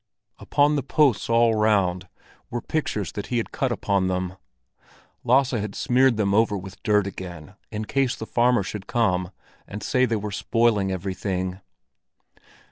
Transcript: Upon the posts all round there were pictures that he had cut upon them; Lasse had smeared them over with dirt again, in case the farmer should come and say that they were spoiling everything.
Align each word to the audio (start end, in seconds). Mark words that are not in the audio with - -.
Upon 0.39 0.75
the 0.77 0.81
posts 0.81 1.29
all 1.29 1.53
round 1.53 2.01
there 2.05 2.09
were 2.49 2.61
pictures 2.61 3.11
that 3.11 3.27
he 3.27 3.37
had 3.37 3.51
cut 3.51 3.71
upon 3.71 4.07
them; 4.07 4.35
Lasse 5.23 5.51
had 5.51 5.75
smeared 5.75 6.17
them 6.17 6.33
over 6.33 6.57
with 6.57 6.81
dirt 6.81 7.05
again, 7.05 7.53
in 7.71 7.85
case 7.85 8.15
the 8.15 8.25
farmer 8.25 8.63
should 8.63 8.87
come 8.87 9.29
and 9.67 9.83
say 9.83 10.05
that 10.05 10.09
they 10.09 10.15
were 10.15 10.31
spoiling 10.31 10.91
everything. 10.91 11.61